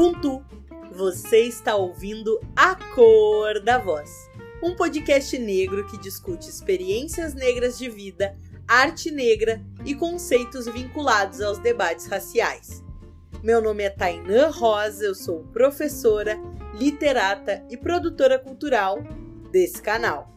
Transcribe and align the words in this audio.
Ubuntu. 0.00 0.42
Você 0.92 1.40
está 1.40 1.76
ouvindo 1.76 2.40
A 2.56 2.74
Cor 2.74 3.60
da 3.60 3.76
Voz, 3.76 4.30
um 4.62 4.74
podcast 4.74 5.38
negro 5.38 5.86
que 5.88 5.98
discute 5.98 6.48
experiências 6.48 7.34
negras 7.34 7.76
de 7.76 7.90
vida, 7.90 8.34
arte 8.66 9.10
negra 9.10 9.62
e 9.84 9.94
conceitos 9.94 10.64
vinculados 10.64 11.42
aos 11.42 11.58
debates 11.58 12.06
raciais. 12.06 12.82
Meu 13.42 13.60
nome 13.60 13.82
é 13.82 13.90
Tainã 13.90 14.48
Rosa, 14.48 15.04
eu 15.04 15.14
sou 15.14 15.44
professora, 15.52 16.40
literata 16.72 17.62
e 17.68 17.76
produtora 17.76 18.38
cultural 18.38 19.00
desse 19.52 19.82
canal. 19.82 20.34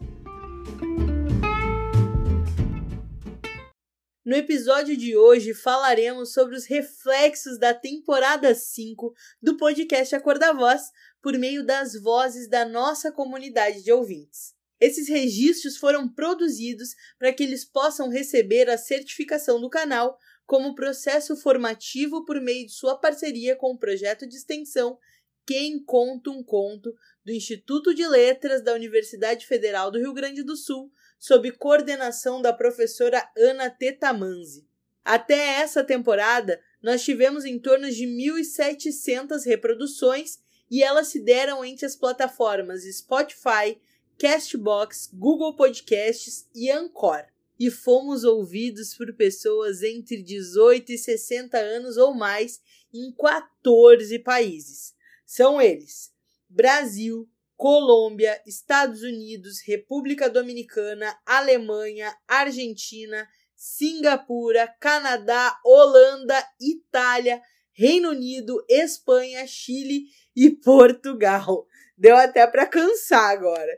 No 4.26 4.38
episódio 4.38 4.96
de 4.96 5.18
hoje 5.18 5.54
falaremos 5.54 6.32
sobre 6.32 6.56
os 6.56 6.66
reflexos 6.66 7.60
da 7.60 7.74
temporada 7.74 8.56
5 8.56 9.14
do 9.42 9.58
podcast 9.58 10.16
A 10.16 10.22
Cor 10.22 10.40
da 10.40 10.54
Voz 10.54 10.82
por 11.22 11.38
meio 11.38 11.66
das 11.66 11.94
vozes 12.02 12.48
da 12.48 12.64
nossa 12.64 13.12
comunidade 13.12 13.84
de 13.84 13.92
ouvintes. 13.92 14.54
Esses 14.80 15.10
registros 15.10 15.76
foram 15.76 16.08
produzidos 16.08 16.96
para 17.20 17.34
que 17.34 17.44
eles 17.44 17.66
possam 17.66 18.08
receber 18.08 18.70
a 18.70 18.78
certificação 18.78 19.60
do 19.60 19.70
canal 19.70 20.18
como 20.46 20.74
processo 20.74 21.36
formativo 21.36 22.24
por 22.24 22.40
meio 22.40 22.66
de 22.66 22.72
sua 22.72 22.98
parceria 22.98 23.58
com 23.58 23.74
o 23.74 23.78
projeto 23.78 24.26
de 24.26 24.38
extensão 24.38 24.98
Quem 25.46 25.84
Conta 25.84 26.30
um 26.30 26.42
Conto 26.42 26.96
do 27.26 27.34
Instituto 27.34 27.94
de 27.94 28.08
Letras 28.08 28.64
da 28.64 28.74
Universidade 28.74 29.46
Federal 29.46 29.92
do 29.92 30.00
Rio 30.00 30.14
Grande 30.14 30.44
do 30.44 30.56
Sul, 30.56 30.90
sob 31.24 31.50
coordenação 31.54 32.42
da 32.42 32.52
professora 32.52 33.26
Ana 33.38 33.70
Tetamanzi. 33.70 34.68
Até 35.06 35.62
essa 35.62 35.82
temporada, 35.82 36.60
nós 36.82 37.02
tivemos 37.02 37.46
em 37.46 37.58
torno 37.58 37.90
de 37.90 38.06
1.700 38.06 39.46
reproduções 39.46 40.40
e 40.70 40.84
elas 40.84 41.08
se 41.08 41.22
deram 41.22 41.64
entre 41.64 41.86
as 41.86 41.96
plataformas 41.96 42.84
Spotify, 42.84 43.80
Castbox, 44.20 45.12
Google 45.14 45.56
Podcasts 45.56 46.46
e 46.54 46.70
Anchor. 46.70 47.24
E 47.58 47.72
fomos 47.72 48.26
ouvidos 48.26 48.94
por 48.94 49.14
pessoas 49.14 49.82
entre 49.82 50.22
18 50.22 50.92
e 50.92 50.98
60 50.98 51.58
anos 51.58 51.96
ou 51.96 52.14
mais 52.14 52.60
em 52.94 53.14
14 53.14 54.20
países. 54.20 54.94
São 55.26 55.62
eles: 55.62 56.12
Brasil, 56.50 57.30
Colômbia, 57.56 58.42
Estados 58.46 59.02
Unidos, 59.02 59.60
República 59.66 60.30
Dominicana, 60.30 61.16
Alemanha, 61.26 62.16
Argentina, 62.28 63.28
Singapura, 63.56 64.68
Canadá, 64.80 65.58
Holanda, 65.66 66.36
Itália, 66.60 67.42
Reino 67.72 68.10
Unido, 68.10 68.64
Espanha, 68.70 69.46
Chile 69.48 70.06
e 70.36 70.50
Portugal. 70.50 71.66
Deu 71.98 72.16
até 72.16 72.46
para 72.46 72.66
cansar 72.66 73.32
agora. 73.32 73.72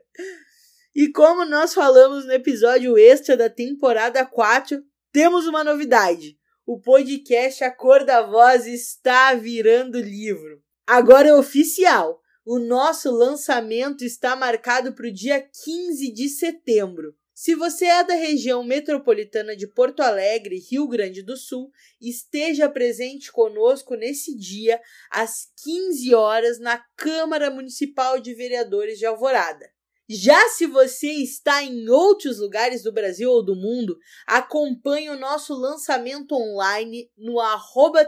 E 0.95 1.11
como 1.11 1.45
nós 1.45 1.73
falamos 1.73 2.25
no 2.25 2.31
episódio 2.31 2.97
extra 2.97 3.35
da 3.35 3.49
temporada 3.49 4.25
4, 4.25 4.81
temos 5.11 5.45
uma 5.45 5.63
novidade. 5.63 6.37
O 6.65 6.79
podcast 6.79 7.63
A 7.63 7.71
Cor 7.71 8.03
da 8.03 8.21
Voz 8.21 8.65
está 8.65 9.33
virando 9.35 9.99
livro. 9.99 10.63
Agora 10.87 11.29
é 11.29 11.33
oficial. 11.35 12.19
O 12.47 12.59
nosso 12.59 13.09
lançamento 13.09 14.05
está 14.05 14.35
marcado 14.35 14.93
para 14.93 15.07
o 15.07 15.11
dia 15.11 15.41
15 15.41 16.13
de 16.13 16.29
setembro. 16.29 17.15
Se 17.33 17.55
você 17.55 17.85
é 17.85 18.03
da 18.03 18.13
região 18.13 18.63
metropolitana 18.63 19.55
de 19.55 19.65
Porto 19.65 20.01
Alegre, 20.01 20.59
Rio 20.59 20.87
Grande 20.87 21.23
do 21.23 21.35
Sul, 21.35 21.71
esteja 21.99 22.69
presente 22.69 23.31
conosco 23.31 23.95
nesse 23.95 24.37
dia 24.37 24.79
às 25.09 25.47
15 25.63 26.13
horas 26.13 26.59
na 26.59 26.77
Câmara 26.95 27.49
Municipal 27.49 28.19
de 28.19 28.35
Vereadores 28.35 28.99
de 28.99 29.07
Alvorada. 29.07 29.67
Já 30.07 30.49
se 30.49 30.67
você 30.67 31.07
está 31.07 31.63
em 31.63 31.89
outros 31.89 32.37
lugares 32.37 32.83
do 32.83 32.93
Brasil 32.93 33.27
ou 33.31 33.43
do 33.43 33.55
mundo, 33.55 33.97
acompanhe 34.27 35.09
o 35.09 35.17
nosso 35.17 35.55
lançamento 35.55 36.35
online 36.35 37.09
no 37.17 37.39
arroba 37.39 38.07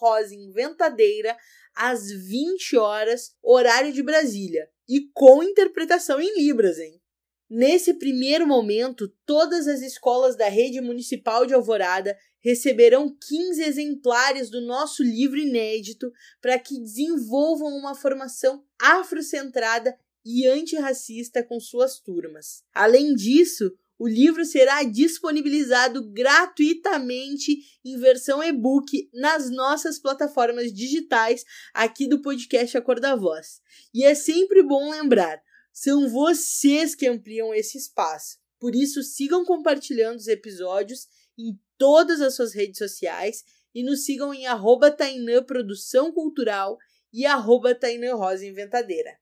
Rosa 0.00 0.34
Inventadeira 0.34 1.36
às 1.74 2.10
20 2.10 2.76
horas, 2.76 3.34
horário 3.42 3.92
de 3.92 4.02
Brasília, 4.02 4.68
e 4.88 5.08
com 5.14 5.42
interpretação 5.42 6.20
em 6.20 6.40
Libras, 6.40 6.78
hein? 6.78 7.00
Nesse 7.48 7.94
primeiro 7.94 8.46
momento, 8.46 9.08
todas 9.26 9.66
as 9.66 9.80
escolas 9.80 10.36
da 10.36 10.48
rede 10.48 10.80
municipal 10.80 11.44
de 11.44 11.52
Alvorada 11.52 12.16
receberão 12.38 13.14
15 13.28 13.62
exemplares 13.62 14.48
do 14.50 14.60
nosso 14.60 15.02
livro 15.02 15.36
inédito 15.36 16.12
para 16.40 16.58
que 16.58 16.80
desenvolvam 16.80 17.68
uma 17.76 17.94
formação 17.94 18.64
afrocentrada 18.80 19.98
e 20.24 20.46
antirracista 20.46 21.42
com 21.42 21.58
suas 21.58 21.98
turmas. 21.98 22.62
Além 22.72 23.14
disso, 23.14 23.72
o 24.00 24.08
livro 24.08 24.46
será 24.46 24.82
disponibilizado 24.82 26.10
gratuitamente 26.10 27.58
em 27.84 27.98
versão 27.98 28.42
e-book 28.42 29.10
nas 29.12 29.50
nossas 29.50 29.98
plataformas 29.98 30.72
digitais 30.72 31.44
aqui 31.74 32.08
do 32.08 32.22
podcast 32.22 32.78
A 32.78 32.80
Cor 32.80 32.98
da 32.98 33.14
Voz. 33.14 33.60
E 33.92 34.02
é 34.02 34.14
sempre 34.14 34.62
bom 34.62 34.90
lembrar, 34.90 35.38
são 35.70 36.08
vocês 36.08 36.94
que 36.94 37.06
ampliam 37.06 37.52
esse 37.52 37.76
espaço. 37.76 38.38
Por 38.58 38.74
isso, 38.74 39.02
sigam 39.02 39.44
compartilhando 39.44 40.16
os 40.16 40.28
episódios 40.28 41.06
em 41.38 41.60
todas 41.76 42.22
as 42.22 42.34
suas 42.34 42.54
redes 42.54 42.78
sociais 42.78 43.44
e 43.74 43.82
nos 43.82 44.06
sigam 44.06 44.32
em 44.32 44.46
arroba 44.46 44.90
Tainã 44.90 45.42
Produção 45.42 46.10
Cultural 46.10 46.78
e 47.12 47.26
arroba 47.26 47.74
Tainã 47.74 48.14
Rosa 48.14 48.46
Inventadeira. 48.46 49.19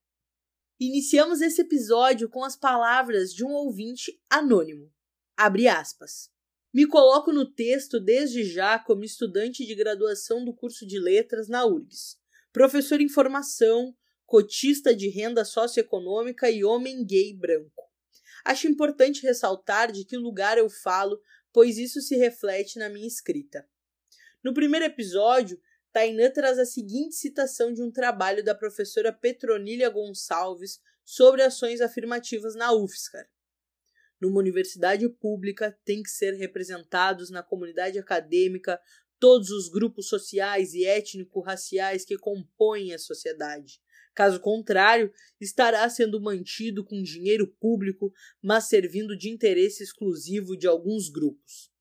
Iniciamos 0.80 1.40
esse 1.40 1.62
episódio 1.62 2.28
com 2.28 2.44
as 2.44 2.54
palavras 2.54 3.34
de 3.34 3.44
um 3.44 3.50
ouvinte 3.50 4.16
anônimo. 4.30 4.92
Abre 5.36 5.66
aspas. 5.66 6.30
Me 6.72 6.86
coloco 6.86 7.32
no 7.32 7.44
texto 7.44 7.98
desde 7.98 8.44
já 8.44 8.78
como 8.78 9.02
estudante 9.02 9.66
de 9.66 9.74
graduação 9.74 10.44
do 10.44 10.54
curso 10.54 10.86
de 10.86 11.00
letras 11.00 11.48
na 11.48 11.66
URGS, 11.66 12.16
professor 12.52 13.00
em 13.00 13.08
formação, 13.08 13.92
cotista 14.24 14.94
de 14.94 15.08
renda 15.08 15.44
socioeconômica 15.44 16.48
e 16.48 16.62
homem 16.62 17.04
gay 17.04 17.34
branco. 17.34 17.82
Acho 18.44 18.68
importante 18.68 19.26
ressaltar 19.26 19.90
de 19.90 20.04
que 20.04 20.16
lugar 20.16 20.58
eu 20.58 20.70
falo, 20.70 21.20
pois 21.52 21.76
isso 21.76 22.00
se 22.00 22.14
reflete 22.14 22.78
na 22.78 22.88
minha 22.88 23.08
escrita. 23.08 23.68
No 24.44 24.54
primeiro 24.54 24.86
episódio, 24.86 25.60
Tainã 25.98 26.30
traz 26.30 26.60
a 26.60 26.64
seguinte 26.64 27.16
citação 27.16 27.72
de 27.72 27.82
um 27.82 27.90
trabalho 27.90 28.44
da 28.44 28.54
professora 28.54 29.12
Petronília 29.12 29.90
Gonçalves 29.90 30.78
sobre 31.04 31.42
ações 31.42 31.80
afirmativas 31.80 32.54
na 32.54 32.72
UFSCar. 32.72 33.28
Numa 34.20 34.38
universidade 34.38 35.08
pública, 35.08 35.76
tem 35.84 36.00
que 36.00 36.08
ser 36.08 36.34
representados 36.34 37.30
na 37.30 37.42
comunidade 37.42 37.98
acadêmica 37.98 38.80
todos 39.18 39.50
os 39.50 39.68
grupos 39.68 40.08
sociais 40.08 40.72
e 40.72 40.84
étnico-raciais 40.84 42.04
que 42.04 42.16
compõem 42.16 42.94
a 42.94 42.98
sociedade. 43.00 43.80
Caso 44.14 44.38
contrário, 44.38 45.12
estará 45.40 45.90
sendo 45.90 46.20
mantido 46.20 46.84
com 46.84 47.02
dinheiro 47.02 47.44
público, 47.58 48.12
mas 48.40 48.68
servindo 48.68 49.18
de 49.18 49.30
interesse 49.30 49.82
exclusivo 49.82 50.56
de 50.56 50.68
alguns 50.68 51.08
grupos. 51.08 51.72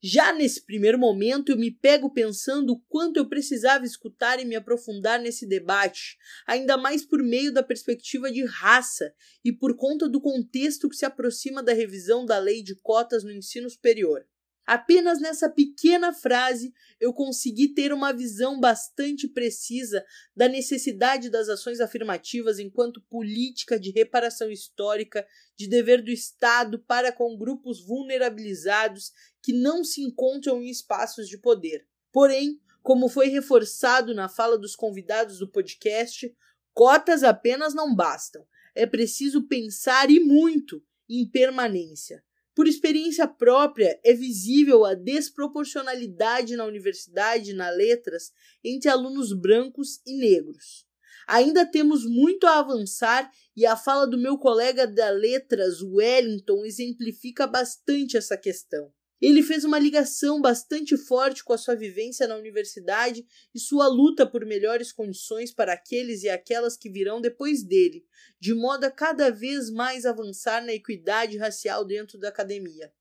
Já 0.00 0.32
nesse 0.32 0.64
primeiro 0.64 0.96
momento, 0.96 1.50
eu 1.50 1.56
me 1.56 1.72
pego 1.72 2.12
pensando 2.12 2.72
o 2.72 2.80
quanto 2.88 3.16
eu 3.16 3.28
precisava 3.28 3.84
escutar 3.84 4.38
e 4.38 4.44
me 4.44 4.54
aprofundar 4.54 5.20
nesse 5.20 5.44
debate, 5.44 6.16
ainda 6.46 6.76
mais 6.76 7.04
por 7.04 7.20
meio 7.20 7.52
da 7.52 7.64
perspectiva 7.64 8.30
de 8.30 8.44
raça 8.44 9.12
e 9.44 9.52
por 9.52 9.76
conta 9.76 10.08
do 10.08 10.20
contexto 10.20 10.88
que 10.88 10.94
se 10.94 11.04
aproxima 11.04 11.64
da 11.64 11.72
revisão 11.72 12.24
da 12.24 12.38
lei 12.38 12.62
de 12.62 12.76
cotas 12.76 13.24
no 13.24 13.32
ensino 13.32 13.68
superior. 13.68 14.24
Apenas 14.68 15.18
nessa 15.18 15.48
pequena 15.48 16.12
frase 16.12 16.74
eu 17.00 17.10
consegui 17.14 17.68
ter 17.68 17.90
uma 17.90 18.12
visão 18.12 18.60
bastante 18.60 19.26
precisa 19.26 20.04
da 20.36 20.46
necessidade 20.46 21.30
das 21.30 21.48
ações 21.48 21.80
afirmativas 21.80 22.58
enquanto 22.58 23.00
política 23.08 23.80
de 23.80 23.90
reparação 23.90 24.50
histórica, 24.50 25.26
de 25.56 25.66
dever 25.66 26.02
do 26.02 26.10
Estado 26.10 26.78
para 26.80 27.10
com 27.10 27.34
grupos 27.38 27.82
vulnerabilizados 27.82 29.10
que 29.42 29.54
não 29.54 29.82
se 29.82 30.02
encontram 30.02 30.62
em 30.62 30.68
espaços 30.68 31.26
de 31.30 31.38
poder. 31.38 31.86
Porém, 32.12 32.60
como 32.82 33.08
foi 33.08 33.28
reforçado 33.28 34.12
na 34.12 34.28
fala 34.28 34.58
dos 34.58 34.76
convidados 34.76 35.38
do 35.38 35.50
podcast, 35.50 36.30
cotas 36.74 37.22
apenas 37.22 37.72
não 37.72 37.96
bastam. 37.96 38.46
É 38.74 38.84
preciso 38.84 39.48
pensar 39.48 40.10
e 40.10 40.20
muito 40.20 40.84
em 41.08 41.26
permanência. 41.26 42.22
Por 42.58 42.66
experiência 42.66 43.28
própria, 43.28 44.00
é 44.04 44.12
visível 44.12 44.84
a 44.84 44.92
desproporcionalidade 44.92 46.56
na 46.56 46.64
universidade 46.64 47.52
na 47.52 47.70
letras 47.70 48.32
entre 48.64 48.90
alunos 48.90 49.32
brancos 49.32 50.00
e 50.04 50.18
negros. 50.18 50.84
Ainda 51.28 51.64
temos 51.64 52.04
muito 52.04 52.48
a 52.48 52.58
avançar 52.58 53.30
e 53.56 53.64
a 53.64 53.76
fala 53.76 54.08
do 54.08 54.18
meu 54.18 54.36
colega 54.36 54.88
da 54.88 55.08
letras, 55.08 55.80
Wellington, 55.80 56.64
exemplifica 56.64 57.46
bastante 57.46 58.16
essa 58.16 58.36
questão. 58.36 58.92
Ele 59.20 59.42
fez 59.42 59.64
uma 59.64 59.78
ligação 59.78 60.40
bastante 60.40 60.96
forte 60.96 61.42
com 61.42 61.52
a 61.52 61.58
sua 61.58 61.74
vivência 61.74 62.28
na 62.28 62.36
universidade 62.36 63.26
e 63.52 63.58
sua 63.58 63.88
luta 63.88 64.24
por 64.24 64.46
melhores 64.46 64.92
condições 64.92 65.52
para 65.52 65.72
aqueles 65.72 66.22
e 66.22 66.28
aquelas 66.28 66.76
que 66.76 66.88
virão 66.88 67.20
depois 67.20 67.64
dele, 67.64 68.04
de 68.38 68.54
modo 68.54 68.84
a 68.84 68.90
cada 68.90 69.30
vez 69.30 69.70
mais 69.70 70.06
avançar 70.06 70.64
na 70.64 70.72
equidade 70.72 71.36
racial 71.36 71.84
dentro 71.84 72.16
da 72.16 72.28
academia. 72.28 72.92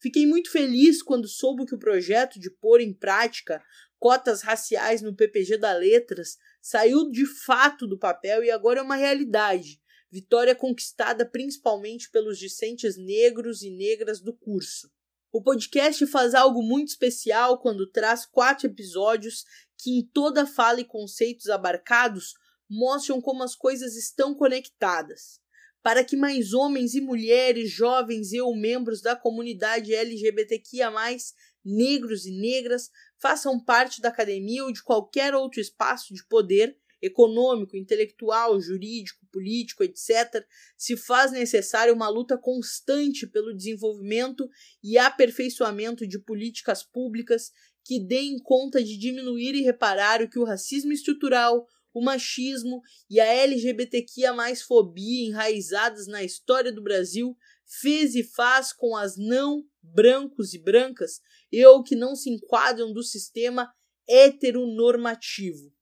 Fiquei 0.00 0.24
muito 0.26 0.50
feliz 0.50 1.02
quando 1.02 1.28
soube 1.28 1.66
que 1.66 1.74
o 1.74 1.78
projeto 1.78 2.40
de 2.40 2.50
pôr 2.50 2.80
em 2.80 2.94
prática 2.94 3.62
cotas 3.98 4.40
raciais 4.40 5.02
no 5.02 5.14
PPG 5.14 5.58
da 5.58 5.74
Letras 5.74 6.38
saiu 6.62 7.10
de 7.10 7.26
fato 7.26 7.86
do 7.86 7.98
papel 7.98 8.42
e 8.42 8.50
agora 8.50 8.80
é 8.80 8.82
uma 8.82 8.96
realidade. 8.96 9.78
Vitória 10.10 10.54
conquistada 10.54 11.26
principalmente 11.26 12.10
pelos 12.10 12.38
discentes 12.38 12.96
negros 12.96 13.62
e 13.62 13.70
negras 13.70 14.20
do 14.20 14.34
curso. 14.34 14.90
O 15.32 15.40
podcast 15.40 16.04
faz 16.08 16.34
algo 16.34 16.60
muito 16.60 16.88
especial 16.88 17.60
quando 17.60 17.88
traz 17.88 18.26
quatro 18.26 18.66
episódios 18.66 19.44
que, 19.78 19.98
em 19.98 20.02
toda 20.04 20.44
fala 20.44 20.80
e 20.80 20.84
conceitos 20.84 21.48
abarcados, 21.48 22.34
mostram 22.68 23.20
como 23.20 23.44
as 23.44 23.54
coisas 23.54 23.94
estão 23.94 24.34
conectadas. 24.34 25.38
Para 25.82 26.02
que 26.02 26.16
mais 26.16 26.52
homens 26.52 26.94
e 26.94 27.00
mulheres, 27.00 27.70
jovens 27.70 28.32
e 28.32 28.40
ou 28.40 28.56
membros 28.56 29.00
da 29.00 29.14
comunidade 29.14 29.94
LGBTQIA, 29.94 30.90
negros 31.64 32.26
e 32.26 32.32
negras, 32.32 32.90
façam 33.16 33.62
parte 33.62 34.00
da 34.00 34.08
academia 34.08 34.64
ou 34.64 34.72
de 34.72 34.82
qualquer 34.82 35.32
outro 35.32 35.60
espaço 35.60 36.12
de 36.12 36.26
poder 36.26 36.76
econômico, 37.00 37.76
intelectual, 37.76 38.60
jurídico, 38.60 39.26
político, 39.32 39.82
etc., 39.82 40.44
se 40.76 40.96
faz 40.96 41.32
necessária 41.32 41.92
uma 41.92 42.08
luta 42.08 42.36
constante 42.36 43.26
pelo 43.26 43.54
desenvolvimento 43.54 44.48
e 44.82 44.98
aperfeiçoamento 44.98 46.06
de 46.06 46.18
políticas 46.18 46.82
públicas 46.82 47.50
que 47.84 47.98
deem 47.98 48.38
conta 48.38 48.82
de 48.82 48.98
diminuir 48.98 49.54
e 49.54 49.62
reparar 49.62 50.22
o 50.22 50.28
que 50.28 50.38
o 50.38 50.44
racismo 50.44 50.92
estrutural, 50.92 51.66
o 51.92 52.02
machismo 52.02 52.82
e 53.08 53.18
a 53.18 53.24
LGBTQIA 53.24 54.32
mais 54.32 54.62
fobia 54.62 55.28
enraizadas 55.28 56.06
na 56.06 56.22
história 56.22 56.72
do 56.72 56.82
Brasil 56.82 57.36
fez 57.66 58.14
e 58.14 58.22
faz 58.22 58.72
com 58.72 58.96
as 58.96 59.16
não 59.16 59.64
brancos 59.82 60.54
e 60.54 60.58
brancas 60.58 61.20
e 61.50 61.64
ou 61.64 61.82
que 61.82 61.96
não 61.96 62.14
se 62.14 62.30
enquadram 62.30 62.92
do 62.92 63.02
sistema 63.02 63.72
heteronormativo. 64.08 65.72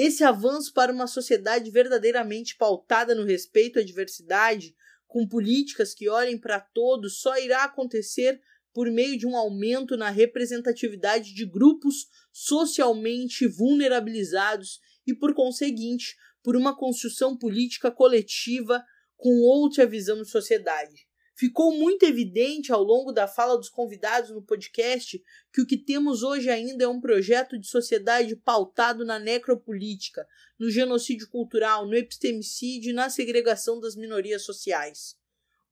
Esse 0.00 0.22
avanço 0.22 0.72
para 0.72 0.92
uma 0.92 1.08
sociedade 1.08 1.72
verdadeiramente 1.72 2.56
pautada 2.56 3.16
no 3.16 3.24
respeito 3.24 3.80
à 3.80 3.82
diversidade, 3.82 4.76
com 5.08 5.26
políticas 5.26 5.92
que 5.92 6.08
olhem 6.08 6.38
para 6.38 6.60
todos, 6.60 7.18
só 7.20 7.36
irá 7.36 7.64
acontecer 7.64 8.40
por 8.72 8.88
meio 8.92 9.18
de 9.18 9.26
um 9.26 9.36
aumento 9.36 9.96
na 9.96 10.08
representatividade 10.08 11.34
de 11.34 11.44
grupos 11.44 12.06
socialmente 12.32 13.48
vulnerabilizados 13.48 14.78
e, 15.04 15.12
por 15.12 15.34
conseguinte, 15.34 16.14
por 16.44 16.54
uma 16.54 16.78
construção 16.78 17.36
política 17.36 17.90
coletiva 17.90 18.84
com 19.16 19.40
outra 19.40 19.84
visão 19.84 20.22
de 20.22 20.30
sociedade. 20.30 21.07
Ficou 21.38 21.72
muito 21.72 22.02
evidente 22.02 22.72
ao 22.72 22.82
longo 22.82 23.12
da 23.12 23.28
fala 23.28 23.56
dos 23.56 23.68
convidados 23.68 24.30
no 24.30 24.42
podcast 24.42 25.22
que 25.52 25.60
o 25.60 25.66
que 25.66 25.76
temos 25.76 26.24
hoje 26.24 26.50
ainda 26.50 26.82
é 26.82 26.88
um 26.88 27.00
projeto 27.00 27.56
de 27.56 27.68
sociedade 27.68 28.34
pautado 28.34 29.04
na 29.04 29.20
necropolítica, 29.20 30.26
no 30.58 30.68
genocídio 30.68 31.28
cultural, 31.28 31.86
no 31.86 31.94
epistemicídio 31.94 32.90
e 32.90 32.92
na 32.92 33.08
segregação 33.08 33.78
das 33.78 33.94
minorias 33.94 34.42
sociais. 34.42 35.14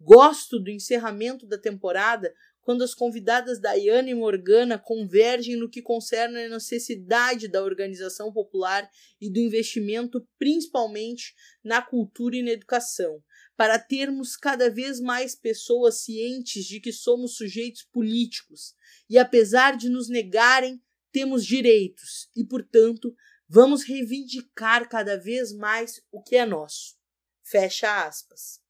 Gosto 0.01 0.61
do 0.61 0.71
encerramento 0.71 1.45
da 1.45 1.59
temporada 1.59 2.33
quando 2.61 2.85
as 2.85 2.95
convidadas 2.95 3.61
Daiane 3.61 4.13
e 4.13 4.15
Morgana 4.15 4.79
convergem 4.79 5.57
no 5.57 5.69
que 5.69 5.83
concerne 5.83 6.45
a 6.45 6.49
necessidade 6.49 7.49
da 7.49 7.65
organização 7.65 8.33
popular 8.33 8.89
e 9.21 9.29
do 9.29 9.41
investimento 9.41 10.25
principalmente 10.39 11.35
na 11.65 11.83
cultura 11.83 12.37
e 12.37 12.43
na 12.43 12.53
educação 12.53 13.21
para 13.57 13.79
termos 13.79 14.37
cada 14.37 14.71
vez 14.71 15.01
mais 15.01 15.35
pessoas 15.35 16.01
cientes 16.01 16.67
de 16.67 16.79
que 16.81 16.93
somos 16.93 17.37
sujeitos 17.37 17.83
políticos 17.83 18.75
e, 19.09 19.19
apesar 19.19 19.77
de 19.77 19.89
nos 19.89 20.09
negarem, 20.09 20.83
temos 21.11 21.45
direitos 21.45 22.29
e, 22.37 22.45
portanto, 22.45 23.15
vamos 23.49 23.83
reivindicar 23.85 24.89
cada 24.89 25.17
vez 25.17 25.53
mais 25.53 26.03
o 26.13 26.23
que 26.23 26.37
é 26.37 26.45
nosso. 26.45 26.97
Fecha 27.43 28.07
aspas. 28.07 28.61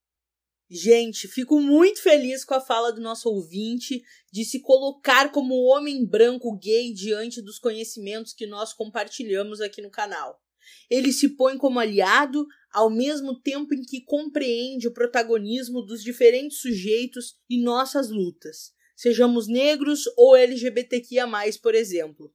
Gente, 0.69 1.29
fico 1.29 1.61
muito 1.61 2.03
feliz 2.03 2.45
com 2.45 2.55
a 2.55 2.61
fala 2.61 2.93
do 2.93 3.01
nosso 3.01 3.29
ouvinte 3.29 4.03
de 4.33 4.45
se 4.45 4.61
colocar 4.61 5.31
como 5.31 5.65
homem 5.65 6.05
branco 6.05 6.57
gay 6.57 6.93
diante 6.93 7.41
dos 7.41 7.59
conhecimentos 7.59 8.33
que 8.33 8.47
nós 8.47 8.73
compartilhamos 8.73 9.61
aqui 9.61 9.81
no 9.81 9.91
canal. 9.91 10.41
Ele 10.91 11.13
se 11.13 11.31
põe 11.31 11.57
como 11.57 11.79
aliado 11.79 12.47
ao 12.73 12.91
mesmo 12.91 13.41
tempo 13.41 13.75
em 13.75 13.83
que 13.83 14.03
compreende 14.03 14.89
o 14.89 14.93
protagonismo 14.93 15.83
dos 15.83 16.03
diferentes 16.03 16.59
sujeitos 16.59 17.37
em 17.49 17.63
nossas 17.63 18.11
lutas, 18.11 18.73
sejamos 18.95 19.49
negros 19.49 20.05
ou 20.17 20.37
LGBTQIA, 20.37 21.27
por 21.63 21.75
exemplo. 21.75 22.33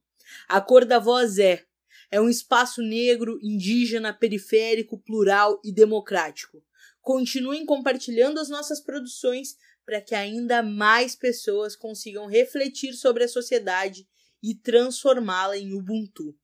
A 0.48 0.60
cor 0.60 0.84
da 0.84 0.98
voz 0.98 1.38
é 1.38 1.64
é 2.12 2.20
um 2.20 2.28
espaço 2.28 2.82
negro, 2.82 3.38
indígena, 3.42 4.12
periférico, 4.12 4.98
plural 4.98 5.58
e 5.64 5.72
democrático. 5.72 6.62
Continuem 7.00 7.64
compartilhando 7.64 8.38
as 8.38 8.50
nossas 8.50 8.80
produções 8.80 9.56
para 9.84 9.98
que 9.98 10.14
ainda 10.14 10.62
mais 10.62 11.16
pessoas 11.16 11.74
consigam 11.74 12.26
refletir 12.26 12.92
sobre 12.92 13.24
a 13.24 13.28
sociedade 13.28 14.06
e 14.42 14.54
transformá-la 14.54 15.56
em 15.56 15.72
Ubuntu. 15.72 16.36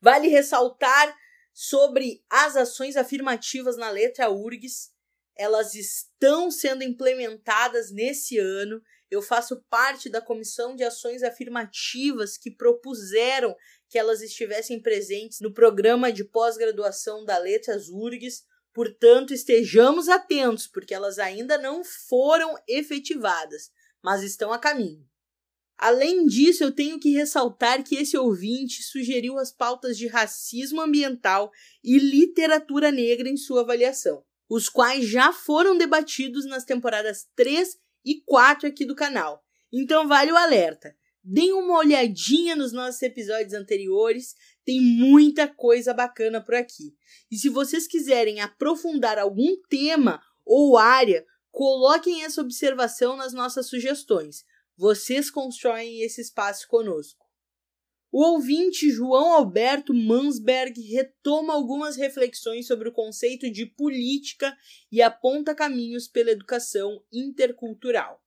Vale 0.00 0.28
ressaltar 0.28 1.16
sobre 1.52 2.24
as 2.30 2.56
ações 2.56 2.96
afirmativas 2.96 3.76
na 3.76 3.90
letra 3.90 4.30
URGS. 4.30 4.90
Elas 5.36 5.74
estão 5.74 6.50
sendo 6.50 6.82
implementadas 6.82 7.90
nesse 7.90 8.38
ano. 8.38 8.82
Eu 9.10 9.20
faço 9.20 9.62
parte 9.68 10.08
da 10.08 10.20
comissão 10.20 10.74
de 10.74 10.84
ações 10.84 11.22
afirmativas 11.22 12.38
que 12.38 12.50
propuseram 12.50 13.54
que 13.88 13.98
elas 13.98 14.22
estivessem 14.22 14.80
presentes 14.80 15.40
no 15.40 15.52
programa 15.52 16.10
de 16.10 16.24
pós-graduação 16.24 17.24
da 17.24 17.36
Letras 17.38 17.88
URGS. 17.88 18.44
Portanto, 18.72 19.34
estejamos 19.34 20.08
atentos, 20.08 20.66
porque 20.66 20.94
elas 20.94 21.18
ainda 21.18 21.58
não 21.58 21.84
foram 21.84 22.54
efetivadas, 22.66 23.70
mas 24.02 24.22
estão 24.22 24.50
a 24.50 24.58
caminho. 24.58 25.06
Além 25.82 26.26
disso, 26.26 26.62
eu 26.62 26.70
tenho 26.70 26.96
que 27.00 27.10
ressaltar 27.10 27.82
que 27.82 27.96
esse 27.96 28.16
ouvinte 28.16 28.84
sugeriu 28.84 29.36
as 29.36 29.50
pautas 29.50 29.98
de 29.98 30.06
racismo 30.06 30.80
ambiental 30.80 31.50
e 31.82 31.98
literatura 31.98 32.92
negra 32.92 33.28
em 33.28 33.36
sua 33.36 33.62
avaliação, 33.62 34.22
os 34.48 34.68
quais 34.68 35.04
já 35.04 35.32
foram 35.32 35.76
debatidos 35.76 36.46
nas 36.46 36.64
temporadas 36.64 37.26
3 37.34 37.76
e 38.04 38.22
4 38.24 38.68
aqui 38.68 38.84
do 38.84 38.94
canal. 38.94 39.42
Então 39.72 40.06
vale 40.06 40.30
o 40.30 40.36
alerta. 40.36 40.94
Deem 41.20 41.52
uma 41.52 41.78
olhadinha 41.78 42.54
nos 42.54 42.72
nossos 42.72 43.02
episódios 43.02 43.52
anteriores, 43.52 44.36
tem 44.64 44.80
muita 44.80 45.48
coisa 45.48 45.92
bacana 45.92 46.40
por 46.40 46.54
aqui. 46.54 46.94
E 47.28 47.36
se 47.36 47.48
vocês 47.48 47.88
quiserem 47.88 48.40
aprofundar 48.40 49.18
algum 49.18 49.56
tema 49.68 50.22
ou 50.46 50.78
área, 50.78 51.26
coloquem 51.50 52.22
essa 52.22 52.40
observação 52.40 53.16
nas 53.16 53.32
nossas 53.32 53.66
sugestões. 53.66 54.44
Vocês 54.76 55.30
constroem 55.30 56.00
esse 56.00 56.20
espaço 56.20 56.66
conosco. 56.66 57.26
O 58.10 58.22
ouvinte 58.22 58.90
João 58.90 59.32
Alberto 59.32 59.94
Mansberg 59.94 60.78
retoma 60.82 61.54
algumas 61.54 61.96
reflexões 61.96 62.66
sobre 62.66 62.90
o 62.90 62.92
conceito 62.92 63.50
de 63.50 63.64
política 63.64 64.54
e 64.90 65.00
aponta 65.00 65.54
caminhos 65.54 66.08
pela 66.08 66.30
educação 66.30 67.02
intercultural. 67.10 68.22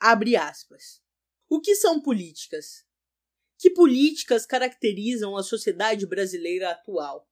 Abre 0.00 0.36
aspas. 0.36 1.02
O 1.50 1.60
que 1.60 1.74
são 1.74 2.00
políticas? 2.00 2.86
Que 3.58 3.70
políticas 3.70 4.46
caracterizam 4.46 5.36
a 5.36 5.42
sociedade 5.42 6.06
brasileira 6.06 6.70
atual? 6.70 7.28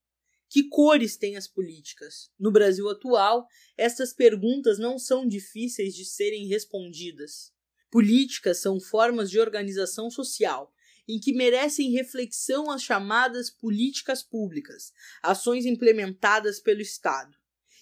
Que 0.51 0.69
cores 0.69 1.17
têm 1.17 1.37
as 1.37 1.49
políticas? 1.49 2.31
No 2.39 2.53
Brasil 2.53 2.89
atual, 2.91 3.47
estas 3.79 4.13
perguntas 4.13 4.79
não 4.79 4.99
são 4.99 5.27
difíceis 5.27 5.95
de 5.95 6.05
serem 6.05 6.47
respondidas. 6.49 7.54
Políticas 7.95 8.61
são 8.61 8.81
formas 8.81 9.31
de 9.31 9.39
organização 9.39 10.11
social 10.11 10.75
em 11.07 11.21
que 11.21 11.33
merecem 11.33 11.93
reflexão 11.93 12.69
as 12.69 12.83
chamadas 12.83 13.51
políticas 13.51 14.21
públicas, 14.21 14.93
ações 15.23 15.65
implementadas 15.65 16.59
pelo 16.59 16.81
Estado. 16.81 17.37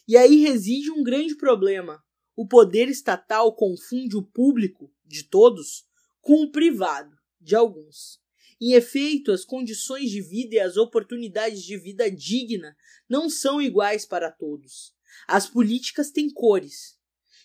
E 0.06 0.14
aí 0.18 0.42
reside 0.42 0.90
um 0.90 1.02
grande 1.02 1.34
problema. 1.34 2.04
O 2.36 2.46
poder 2.46 2.90
estatal 2.90 3.56
confunde 3.56 4.14
o 4.14 4.22
público, 4.22 4.94
de 5.02 5.24
todos, 5.24 5.86
com 6.20 6.42
o 6.42 6.52
privado, 6.52 7.16
de 7.40 7.56
alguns. 7.56 8.20
Em 8.60 8.74
efeito, 8.74 9.32
as 9.32 9.46
condições 9.46 10.10
de 10.10 10.20
vida 10.20 10.56
e 10.56 10.60
as 10.60 10.76
oportunidades 10.76 11.62
de 11.62 11.78
vida 11.78 12.10
digna 12.10 12.76
não 13.08 13.30
são 13.30 13.62
iguais 13.62 14.04
para 14.04 14.30
todos. 14.30 14.92
As 15.26 15.46
políticas 15.46 16.10
têm 16.10 16.28
cores. 16.28 16.98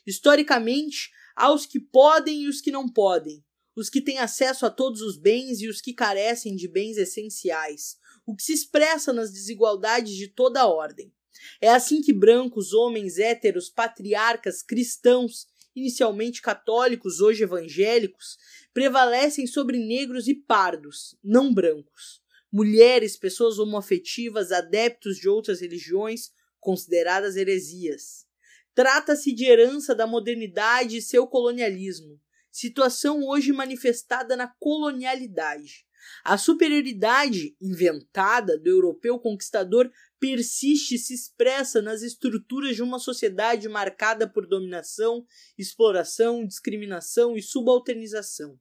Historicamente, 0.06 1.12
Há 1.40 1.54
os 1.54 1.68
que 1.68 1.80
podem 1.80 2.46
e 2.46 2.48
os 2.48 2.62
que 2.62 2.72
não 2.72 2.90
podem, 2.90 3.46
os 3.76 3.92
que 3.92 4.02
têm 4.02 4.18
acesso 4.18 4.66
a 4.66 4.72
todos 4.72 5.02
os 5.02 5.20
bens 5.20 5.62
e 5.62 5.68
os 5.68 5.80
que 5.80 5.94
carecem 5.94 6.56
de 6.56 6.68
bens 6.68 6.98
essenciais, 6.98 7.96
o 8.26 8.36
que 8.36 8.42
se 8.42 8.54
expressa 8.54 9.14
nas 9.14 9.32
desigualdades 9.32 10.16
de 10.16 10.30
toda 10.30 10.62
a 10.62 10.68
ordem. 10.68 11.14
É 11.62 11.70
assim 11.70 12.02
que 12.02 12.12
brancos, 12.12 12.74
homens 12.74 13.20
héteros, 13.20 13.70
patriarcas, 13.70 14.64
cristãos, 14.64 15.46
inicialmente 15.76 16.42
católicos, 16.42 17.22
hoje 17.22 17.44
evangélicos, 17.44 18.36
prevalecem 18.74 19.46
sobre 19.46 19.78
negros 19.78 20.28
e 20.28 20.34
pardos, 20.34 21.16
não 21.24 21.54
brancos. 21.54 22.20
Mulheres, 22.52 23.16
pessoas 23.16 23.60
homoafetivas, 23.60 24.52
adeptos 24.52 25.18
de 25.18 25.30
outras 25.30 25.62
religiões, 25.62 26.32
consideradas 26.60 27.36
heresias. 27.36 28.27
Trata-se 28.78 29.34
de 29.34 29.44
herança 29.44 29.96
da 29.96 30.06
modernidade 30.06 30.98
e 30.98 31.02
seu 31.02 31.26
colonialismo, 31.26 32.22
situação 32.52 33.24
hoje 33.24 33.52
manifestada 33.52 34.36
na 34.36 34.48
colonialidade. 34.60 35.84
A 36.24 36.38
superioridade 36.38 37.58
inventada 37.60 38.56
do 38.56 38.70
europeu 38.70 39.18
conquistador 39.18 39.90
persiste 40.20 40.94
e 40.94 41.00
se 41.00 41.16
expressa 41.16 41.82
nas 41.82 42.04
estruturas 42.04 42.76
de 42.76 42.84
uma 42.84 43.00
sociedade 43.00 43.68
marcada 43.68 44.30
por 44.30 44.46
dominação, 44.46 45.26
exploração, 45.58 46.46
discriminação 46.46 47.36
e 47.36 47.42
subalternização. 47.42 48.60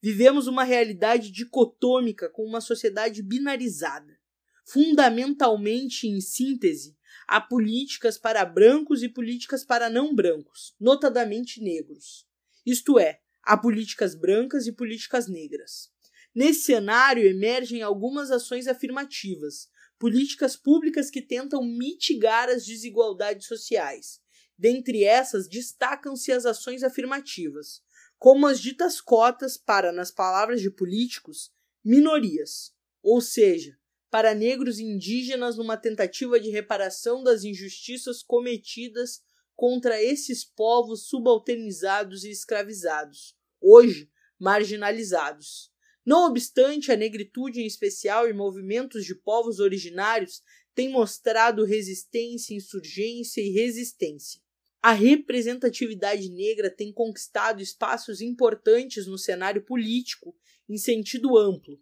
Vivemos 0.00 0.46
uma 0.46 0.62
realidade 0.62 1.32
dicotômica 1.32 2.30
com 2.30 2.44
uma 2.44 2.60
sociedade 2.60 3.20
binarizada. 3.24 4.16
Fundamentalmente, 4.64 6.06
em 6.06 6.20
síntese, 6.20 6.96
há 7.26 7.40
políticas 7.40 8.18
para 8.18 8.44
brancos 8.44 9.02
e 9.02 9.08
políticas 9.08 9.64
para 9.64 9.88
não 9.88 10.14
brancos, 10.14 10.74
notadamente 10.78 11.60
negros. 11.60 12.26
Isto 12.64 12.98
é, 12.98 13.20
há 13.42 13.56
políticas 13.56 14.14
brancas 14.14 14.66
e 14.66 14.72
políticas 14.72 15.28
negras. 15.28 15.90
Nesse 16.34 16.62
cenário 16.62 17.26
emergem 17.26 17.82
algumas 17.82 18.30
ações 18.30 18.66
afirmativas, 18.66 19.68
políticas 19.98 20.56
públicas 20.56 21.10
que 21.10 21.22
tentam 21.22 21.62
mitigar 21.62 22.48
as 22.48 22.64
desigualdades 22.64 23.46
sociais. 23.46 24.20
Dentre 24.56 25.04
essas, 25.04 25.48
destacam-se 25.48 26.32
as 26.32 26.46
ações 26.46 26.82
afirmativas, 26.82 27.82
como 28.18 28.46
as 28.46 28.60
ditas 28.60 29.00
cotas 29.00 29.56
para, 29.56 29.92
nas 29.92 30.10
palavras 30.10 30.60
de 30.60 30.70
políticos, 30.70 31.52
minorias, 31.84 32.72
ou 33.02 33.20
seja, 33.20 33.76
para 34.12 34.34
negros 34.34 34.78
indígenas 34.78 35.56
numa 35.56 35.74
tentativa 35.74 36.38
de 36.38 36.50
reparação 36.50 37.24
das 37.24 37.44
injustiças 37.44 38.22
cometidas 38.22 39.22
contra 39.56 40.02
esses 40.02 40.44
povos 40.44 41.06
subalternizados 41.08 42.22
e 42.22 42.30
escravizados, 42.30 43.34
hoje 43.58 44.10
marginalizados. 44.38 45.72
Não 46.04 46.26
obstante, 46.26 46.92
a 46.92 46.96
negritude 46.96 47.62
em 47.62 47.66
especial 47.66 48.28
e 48.28 48.34
movimentos 48.34 49.06
de 49.06 49.14
povos 49.14 49.60
originários 49.60 50.42
têm 50.74 50.90
mostrado 50.90 51.64
resistência, 51.64 52.54
insurgência 52.54 53.40
e 53.40 53.48
resistência. 53.48 54.42
A 54.82 54.92
representatividade 54.92 56.28
negra 56.28 56.68
tem 56.68 56.92
conquistado 56.92 57.62
espaços 57.62 58.20
importantes 58.20 59.06
no 59.06 59.16
cenário 59.16 59.64
político 59.64 60.36
em 60.68 60.76
sentido 60.76 61.38
amplo. 61.38 61.80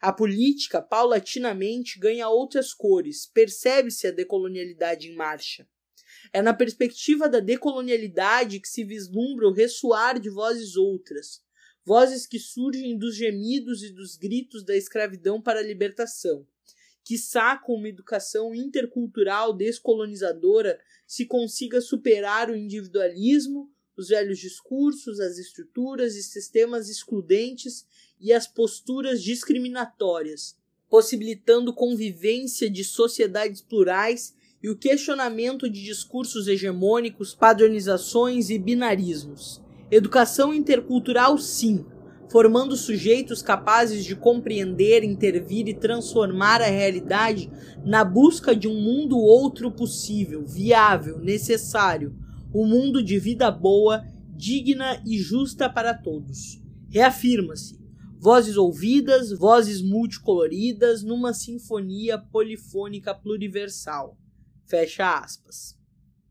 A 0.00 0.12
política 0.12 0.80
paulatinamente 0.80 1.98
ganha 1.98 2.28
outras 2.28 2.72
cores, 2.72 3.26
percebe-se 3.26 4.06
a 4.06 4.10
decolonialidade 4.10 5.08
em 5.08 5.14
marcha. 5.14 5.68
É 6.32 6.40
na 6.40 6.54
perspectiva 6.54 7.28
da 7.28 7.40
decolonialidade 7.40 8.60
que 8.60 8.68
se 8.68 8.84
vislumbra 8.84 9.48
o 9.48 9.52
ressoar 9.52 10.18
de 10.18 10.30
vozes 10.30 10.76
outras, 10.76 11.42
vozes 11.84 12.26
que 12.26 12.38
surgem 12.38 12.96
dos 12.96 13.16
gemidos 13.16 13.82
e 13.82 13.92
dos 13.92 14.16
gritos 14.16 14.64
da 14.64 14.76
escravidão 14.76 15.40
para 15.40 15.60
a 15.60 15.62
libertação, 15.62 16.46
que 17.04 17.16
com 17.64 17.74
uma 17.74 17.88
educação 17.88 18.54
intercultural 18.54 19.52
descolonizadora 19.52 20.78
se 21.06 21.26
consiga 21.26 21.80
superar 21.80 22.50
o 22.50 22.56
individualismo, 22.56 23.70
os 23.96 24.08
velhos 24.08 24.38
discursos, 24.38 25.18
as 25.20 25.36
estruturas 25.36 26.14
e 26.14 26.22
sistemas 26.22 26.88
excludentes 26.88 27.84
e 28.20 28.32
as 28.32 28.46
posturas 28.46 29.22
discriminatórias, 29.22 30.56
possibilitando 30.88 31.72
convivência 31.72 32.68
de 32.68 32.84
sociedades 32.84 33.62
plurais 33.62 34.34
e 34.62 34.68
o 34.68 34.76
questionamento 34.76 35.70
de 35.70 35.82
discursos 35.82 36.46
hegemônicos, 36.46 37.34
padronizações 37.34 38.50
e 38.50 38.58
binarismos. 38.58 39.62
Educação 39.90 40.52
intercultural, 40.52 41.38
sim, 41.38 41.84
formando 42.30 42.76
sujeitos 42.76 43.42
capazes 43.42 44.04
de 44.04 44.14
compreender, 44.14 45.02
intervir 45.02 45.66
e 45.66 45.74
transformar 45.74 46.60
a 46.60 46.66
realidade 46.66 47.50
na 47.84 48.04
busca 48.04 48.54
de 48.54 48.68
um 48.68 48.80
mundo 48.80 49.18
outro 49.18 49.70
possível, 49.72 50.44
viável, 50.46 51.18
necessário, 51.18 52.14
um 52.54 52.66
mundo 52.66 53.02
de 53.02 53.18
vida 53.18 53.50
boa, 53.50 54.04
digna 54.36 55.02
e 55.06 55.18
justa 55.18 55.68
para 55.68 55.94
todos. 55.94 56.60
Reafirma-se. 56.88 57.79
Vozes 58.22 58.58
ouvidas, 58.58 59.32
vozes 59.32 59.80
multicoloridas 59.80 61.02
numa 61.02 61.32
sinfonia 61.32 62.18
polifônica 62.18 63.14
pluriversal. 63.14 64.14
Fecha 64.66 65.18
aspas. 65.18 65.74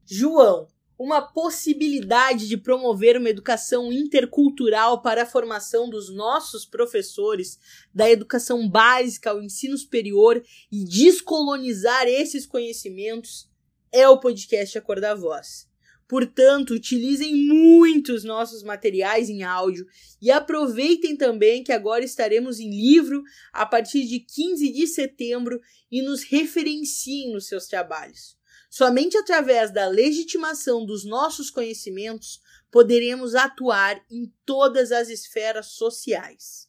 João, 0.05 0.67
uma 0.99 1.19
possibilidade 1.19 2.47
de 2.47 2.57
promover 2.57 3.17
uma 3.17 3.29
educação 3.29 3.91
intercultural 3.91 5.01
para 5.01 5.23
a 5.23 5.25
formação 5.25 5.89
dos 5.89 6.13
nossos 6.13 6.63
professores, 6.63 7.57
da 7.91 8.07
educação 8.07 8.69
básica 8.69 9.31
ao 9.31 9.41
ensino 9.41 9.75
superior 9.75 10.43
e 10.71 10.85
descolonizar 10.85 12.05
esses 12.05 12.45
conhecimentos, 12.45 13.49
é 13.91 14.07
o 14.07 14.19
podcast 14.19 14.77
Acordar 14.77 15.15
Voz. 15.15 15.68
Portanto, 16.09 16.73
utilizem 16.73 17.35
muito 17.35 18.13
os 18.13 18.23
nossos 18.23 18.63
materiais 18.63 19.29
em 19.29 19.43
áudio 19.43 19.85
e 20.19 20.31
aproveitem 20.31 21.15
também 21.15 21.63
que 21.63 21.71
agora 21.71 22.03
estaremos 22.03 22.59
em 22.59 22.71
livro 22.71 23.21
a 23.53 23.63
partir 23.63 24.07
de 24.07 24.19
15 24.19 24.71
de 24.71 24.87
setembro 24.87 25.61
e 25.91 26.01
nos 26.01 26.23
referenciem 26.23 27.31
nos 27.31 27.45
seus 27.45 27.67
trabalhos. 27.67 28.35
Somente 28.71 29.15
através 29.17 29.71
da 29.71 29.87
legitimação 29.87 30.83
dos 30.83 31.05
nossos 31.05 31.51
conhecimentos 31.51 32.41
poderemos 32.71 33.35
atuar 33.35 34.03
em 34.09 34.33
todas 34.43 34.91
as 34.91 35.09
esferas 35.09 35.67
sociais. 35.67 36.67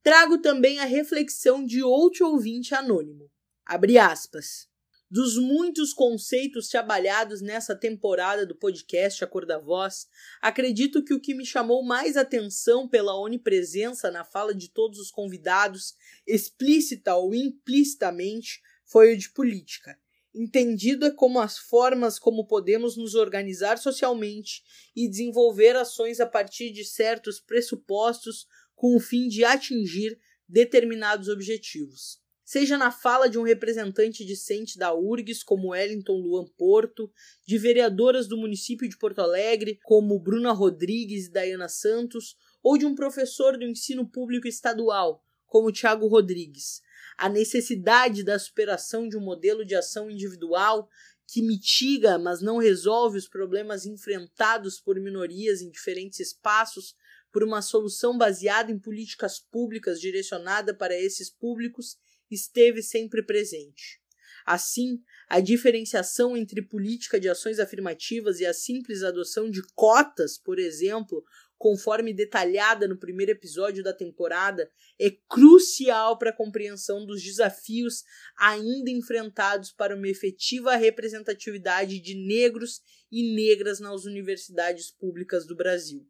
Trago 0.00 0.38
também 0.38 0.78
a 0.78 0.84
reflexão 0.84 1.66
de 1.66 1.82
outro 1.82 2.28
ouvinte 2.28 2.72
anônimo. 2.72 3.28
Abre 3.66 3.98
aspas. 3.98 4.68
Dos 5.10 5.36
muitos 5.36 5.92
conceitos 5.92 6.68
trabalhados 6.68 7.40
nessa 7.40 7.76
temporada 7.76 8.44
do 8.46 8.54
podcast 8.54 9.22
A 9.22 9.26
Cor 9.26 9.46
da 9.46 9.58
Voz, 9.58 10.08
acredito 10.40 11.04
que 11.04 11.14
o 11.14 11.20
que 11.20 11.34
me 11.34 11.44
chamou 11.44 11.84
mais 11.84 12.16
atenção 12.16 12.88
pela 12.88 13.18
onipresença 13.18 14.10
na 14.10 14.24
fala 14.24 14.54
de 14.54 14.68
todos 14.70 14.98
os 14.98 15.10
convidados, 15.10 15.94
explícita 16.26 17.14
ou 17.14 17.34
implicitamente, 17.34 18.60
foi 18.84 19.14
o 19.14 19.16
de 19.16 19.30
política 19.30 19.98
entendida 20.34 21.14
como 21.14 21.38
as 21.38 21.56
formas 21.56 22.18
como 22.18 22.46
podemos 22.46 22.96
nos 22.96 23.14
organizar 23.14 23.78
socialmente 23.78 24.64
e 24.94 25.08
desenvolver 25.08 25.76
ações 25.76 26.18
a 26.18 26.26
partir 26.26 26.72
de 26.72 26.84
certos 26.84 27.38
pressupostos 27.38 28.46
com 28.74 28.96
o 28.96 29.00
fim 29.00 29.28
de 29.28 29.44
atingir 29.44 30.18
determinados 30.48 31.28
objetivos. 31.28 32.23
Seja 32.44 32.76
na 32.76 32.90
fala 32.90 33.28
de 33.28 33.38
um 33.38 33.42
representante 33.42 34.24
discente 34.24 34.78
da 34.78 34.94
URGS, 34.94 35.42
como 35.42 35.70
Wellington 35.70 36.12
Luan 36.12 36.44
Porto, 36.58 37.10
de 37.46 37.56
vereadoras 37.56 38.28
do 38.28 38.36
município 38.36 38.86
de 38.86 38.98
Porto 38.98 39.20
Alegre, 39.20 39.78
como 39.82 40.18
Bruna 40.18 40.52
Rodrigues 40.52 41.26
e 41.26 41.30
Dayana 41.32 41.68
Santos, 41.68 42.36
ou 42.62 42.76
de 42.76 42.84
um 42.84 42.94
professor 42.94 43.56
do 43.56 43.64
ensino 43.64 44.06
público 44.06 44.46
estadual, 44.46 45.24
como 45.46 45.72
Tiago 45.72 46.06
Rodrigues, 46.06 46.82
a 47.16 47.28
necessidade 47.28 48.22
da 48.22 48.38
superação 48.38 49.08
de 49.08 49.16
um 49.16 49.20
modelo 49.20 49.64
de 49.64 49.74
ação 49.74 50.10
individual 50.10 50.88
que 51.26 51.40
mitiga, 51.40 52.18
mas 52.18 52.42
não 52.42 52.58
resolve 52.58 53.16
os 53.16 53.28
problemas 53.28 53.86
enfrentados 53.86 54.78
por 54.78 55.00
minorias 55.00 55.62
em 55.62 55.70
diferentes 55.70 56.20
espaços, 56.20 56.94
por 57.32 57.42
uma 57.42 57.62
solução 57.62 58.16
baseada 58.16 58.70
em 58.70 58.78
políticas 58.78 59.40
públicas 59.40 60.00
direcionada 60.00 60.74
para 60.74 60.94
esses 60.94 61.30
públicos, 61.30 61.96
esteve 62.30 62.82
sempre 62.82 63.22
presente. 63.22 64.00
Assim, 64.46 65.00
a 65.28 65.40
diferenciação 65.40 66.36
entre 66.36 66.60
política 66.60 67.18
de 67.18 67.28
ações 67.28 67.58
afirmativas 67.58 68.40
e 68.40 68.46
a 68.46 68.52
simples 68.52 69.02
adoção 69.02 69.50
de 69.50 69.62
cotas, 69.74 70.36
por 70.36 70.58
exemplo, 70.58 71.24
conforme 71.56 72.12
detalhada 72.12 72.86
no 72.86 72.98
primeiro 72.98 73.32
episódio 73.32 73.82
da 73.82 73.94
temporada, 73.94 74.70
é 75.00 75.10
crucial 75.28 76.18
para 76.18 76.28
a 76.28 76.36
compreensão 76.36 77.06
dos 77.06 77.22
desafios 77.22 78.04
ainda 78.36 78.90
enfrentados 78.90 79.72
para 79.72 79.96
uma 79.96 80.08
efetiva 80.08 80.76
representatividade 80.76 81.98
de 82.00 82.14
negros 82.14 82.82
e 83.10 83.34
negras 83.34 83.80
nas 83.80 84.04
universidades 84.04 84.90
públicas 84.90 85.46
do 85.46 85.56
Brasil. 85.56 86.06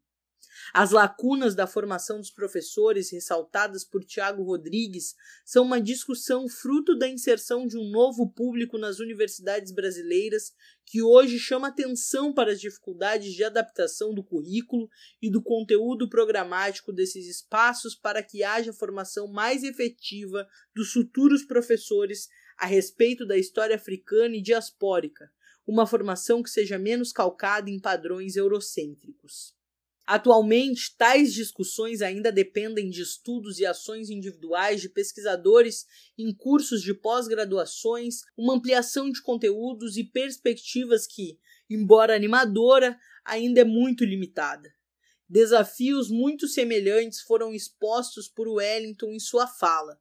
As 0.73 0.91
lacunas 0.91 1.55
da 1.55 1.67
formação 1.67 2.19
dos 2.19 2.31
professores, 2.31 3.11
ressaltadas 3.11 3.85
por 3.85 4.05
Tiago 4.05 4.43
Rodrigues, 4.43 5.15
são 5.45 5.65
uma 5.65 5.81
discussão 5.81 6.49
fruto 6.49 6.97
da 6.97 7.09
inserção 7.09 7.67
de 7.67 7.77
um 7.77 7.91
novo 7.91 8.31
público 8.31 8.79
nas 8.79 8.99
universidades 8.99 9.73
brasileiras, 9.73 10.53
que 10.87 11.03
hoje 11.03 11.39
chama 11.39 11.69
atenção 11.69 12.33
para 12.33 12.53
as 12.53 12.61
dificuldades 12.61 13.33
de 13.33 13.45
adaptação 13.45 14.15
do 14.15 14.23
currículo 14.23 14.89
e 15.21 15.31
do 15.31 15.43
conteúdo 15.43 16.09
programático 16.09 16.93
desses 16.93 17.27
espaços 17.27 17.95
para 17.95 18.23
que 18.23 18.43
haja 18.43 18.73
formação 18.73 19.27
mais 19.29 19.63
efetiva 19.63 20.47
dos 20.75 20.93
futuros 20.93 21.45
professores 21.45 22.29
a 22.57 22.67
respeito 22.67 23.27
da 23.27 23.37
história 23.37 23.77
africana 23.77 24.37
e 24.37 24.43
diaspórica, 24.43 25.31
uma 25.67 25.87
formação 25.87 26.43
que 26.43 26.51
seja 26.51 26.79
menos 26.79 27.13
calcada 27.13 27.71
em 27.71 27.81
padrões 27.81 28.37
eurocêntricos. 28.37 29.54
Atualmente, 30.07 30.95
tais 30.99 31.33
discussões 31.33 32.03
ainda 32.03 32.31
dependem 32.31 32.91
de 32.91 33.01
estudos 33.01 33.59
e 33.59 33.65
ações 33.65 34.11
individuais 34.11 34.83
de 34.83 34.91
pesquisadores 34.91 35.87
em 36.19 36.35
cursos 36.35 36.83
de 36.83 36.93
pós-graduações, 36.93 38.21
uma 38.37 38.55
ampliação 38.55 39.11
de 39.11 39.23
conteúdos 39.23 39.97
e 39.97 40.05
perspectivas 40.05 41.07
que, 41.07 41.39
embora 41.71 42.15
animadora, 42.15 42.99
ainda 43.25 43.63
é 43.63 43.65
muito 43.65 44.05
limitada. 44.05 44.71
Desafios 45.27 46.11
muito 46.11 46.47
semelhantes 46.47 47.23
foram 47.23 47.55
expostos 47.55 48.29
por 48.29 48.47
Wellington 48.47 49.11
em 49.11 49.19
sua 49.19 49.47
fala, 49.47 49.99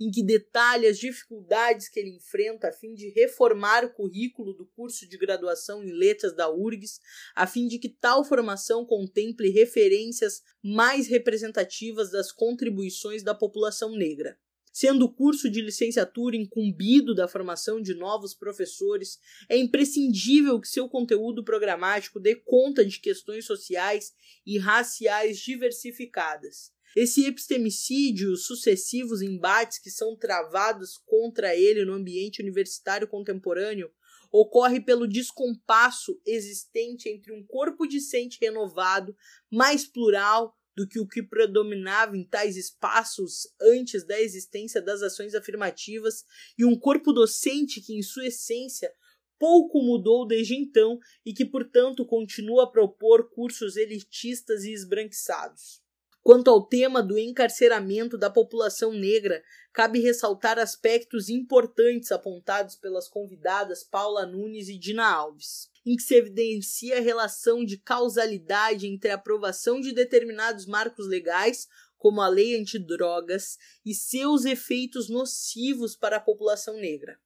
em 0.00 0.10
que 0.10 0.22
detalha 0.22 0.90
as 0.90 0.98
dificuldades 0.98 1.88
que 1.88 2.00
ele 2.00 2.16
enfrenta 2.16 2.68
a 2.68 2.72
fim 2.72 2.94
de 2.94 3.10
reformar 3.10 3.84
o 3.84 3.92
currículo 3.92 4.52
do 4.52 4.66
curso 4.66 5.08
de 5.08 5.16
graduação 5.16 5.82
em 5.82 5.92
letras 5.92 6.34
da 6.34 6.50
URGS, 6.50 7.00
a 7.34 7.46
fim 7.46 7.66
de 7.66 7.78
que 7.78 7.88
tal 7.88 8.24
formação 8.24 8.84
contemple 8.84 9.50
referências 9.50 10.42
mais 10.62 11.06
representativas 11.08 12.10
das 12.10 12.32
contribuições 12.32 13.22
da 13.22 13.34
população 13.34 13.96
negra. 13.96 14.38
Sendo 14.72 15.06
o 15.06 15.12
curso 15.12 15.48
de 15.48 15.62
licenciatura 15.62 16.36
incumbido 16.36 17.14
da 17.14 17.26
formação 17.26 17.80
de 17.80 17.94
novos 17.94 18.34
professores, 18.34 19.18
é 19.48 19.56
imprescindível 19.56 20.60
que 20.60 20.68
seu 20.68 20.86
conteúdo 20.86 21.42
programático 21.42 22.20
dê 22.20 22.34
conta 22.34 22.84
de 22.84 23.00
questões 23.00 23.46
sociais 23.46 24.12
e 24.44 24.58
raciais 24.58 25.38
diversificadas 25.38 26.75
esse 26.94 27.24
epistemicídio, 27.26 28.32
os 28.32 28.46
sucessivos 28.46 29.22
embates 29.22 29.78
que 29.78 29.90
são 29.90 30.16
travados 30.16 30.98
contra 31.04 31.54
ele 31.56 31.84
no 31.84 31.94
ambiente 31.94 32.42
universitário 32.42 33.08
contemporâneo, 33.08 33.90
ocorre 34.30 34.80
pelo 34.80 35.06
descompasso 35.06 36.20
existente 36.26 37.08
entre 37.08 37.32
um 37.32 37.44
corpo 37.46 37.86
discente 37.86 38.38
renovado, 38.40 39.16
mais 39.50 39.86
plural 39.86 40.54
do 40.76 40.86
que 40.86 41.00
o 41.00 41.06
que 41.06 41.22
predominava 41.22 42.16
em 42.16 42.24
tais 42.24 42.56
espaços 42.56 43.48
antes 43.60 44.06
da 44.06 44.20
existência 44.20 44.82
das 44.82 45.00
ações 45.00 45.34
afirmativas, 45.34 46.24
e 46.58 46.64
um 46.64 46.78
corpo 46.78 47.12
docente 47.12 47.80
que, 47.80 47.94
em 47.94 48.02
sua 48.02 48.26
essência, 48.26 48.92
pouco 49.38 49.82
mudou 49.82 50.26
desde 50.26 50.54
então 50.54 50.98
e 51.24 51.32
que, 51.32 51.44
portanto, 51.44 52.04
continua 52.04 52.64
a 52.64 52.70
propor 52.70 53.30
cursos 53.30 53.76
elitistas 53.76 54.64
e 54.64 54.72
esbranquiçados. 54.72 55.85
Quanto 56.26 56.50
ao 56.50 56.60
tema 56.60 57.04
do 57.04 57.16
encarceramento 57.16 58.18
da 58.18 58.28
população 58.28 58.92
negra, 58.92 59.44
cabe 59.72 60.00
ressaltar 60.00 60.58
aspectos 60.58 61.28
importantes 61.28 62.10
apontados 62.10 62.74
pelas 62.74 63.06
convidadas 63.06 63.84
Paula 63.84 64.26
Nunes 64.26 64.68
e 64.68 64.76
Dina 64.76 65.08
Alves, 65.08 65.70
em 65.86 65.94
que 65.94 66.02
se 66.02 66.16
evidencia 66.16 66.98
a 66.98 67.00
relação 67.00 67.64
de 67.64 67.78
causalidade 67.78 68.88
entre 68.88 69.12
a 69.12 69.14
aprovação 69.14 69.80
de 69.80 69.92
determinados 69.92 70.66
marcos 70.66 71.06
legais, 71.06 71.68
como 71.96 72.20
a 72.20 72.26
lei 72.26 72.60
antidrogas, 72.60 73.56
e 73.84 73.94
seus 73.94 74.44
efeitos 74.44 75.08
nocivos 75.08 75.94
para 75.94 76.16
a 76.16 76.20
população 76.20 76.74
negra. 76.74 77.20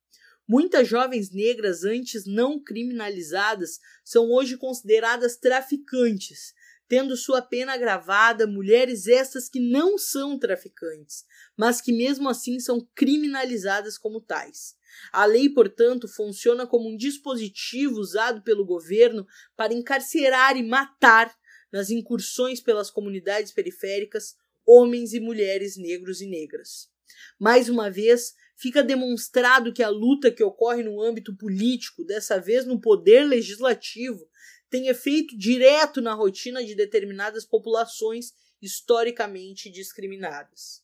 Muitas 0.46 0.86
jovens 0.86 1.30
negras 1.30 1.84
antes 1.84 2.26
não 2.26 2.62
criminalizadas 2.62 3.80
são 4.04 4.30
hoje 4.30 4.58
consideradas 4.58 5.38
traficantes, 5.38 6.52
tendo 6.90 7.16
sua 7.16 7.40
pena 7.40 7.74
agravada 7.74 8.48
mulheres 8.48 9.06
estas 9.06 9.48
que 9.48 9.60
não 9.60 9.96
são 9.96 10.36
traficantes, 10.36 11.24
mas 11.56 11.80
que 11.80 11.92
mesmo 11.92 12.28
assim 12.28 12.58
são 12.58 12.84
criminalizadas 12.96 13.96
como 13.96 14.20
tais. 14.20 14.74
A 15.12 15.24
lei, 15.24 15.48
portanto, 15.48 16.08
funciona 16.08 16.66
como 16.66 16.88
um 16.88 16.96
dispositivo 16.96 18.00
usado 18.00 18.42
pelo 18.42 18.66
governo 18.66 19.24
para 19.56 19.72
encarcerar 19.72 20.56
e 20.56 20.64
matar, 20.64 21.32
nas 21.72 21.90
incursões 21.90 22.60
pelas 22.60 22.90
comunidades 22.90 23.52
periféricas, 23.52 24.34
homens 24.66 25.12
e 25.12 25.20
mulheres 25.20 25.76
negros 25.76 26.20
e 26.20 26.26
negras. 26.26 26.88
Mais 27.38 27.68
uma 27.68 27.88
vez, 27.88 28.34
fica 28.56 28.82
demonstrado 28.82 29.72
que 29.72 29.84
a 29.84 29.88
luta 29.88 30.28
que 30.28 30.42
ocorre 30.42 30.82
no 30.82 31.00
âmbito 31.00 31.36
político, 31.36 32.04
dessa 32.04 32.40
vez 32.40 32.66
no 32.66 32.80
poder 32.80 33.22
legislativo, 33.22 34.28
tem 34.70 34.86
efeito 34.86 35.36
direto 35.36 36.00
na 36.00 36.14
rotina 36.14 36.64
de 36.64 36.74
determinadas 36.74 37.44
populações 37.44 38.32
historicamente 38.62 39.68
discriminadas. 39.68 40.82